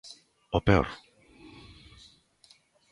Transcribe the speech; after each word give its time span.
O 0.57 0.59
peor? 0.67 0.87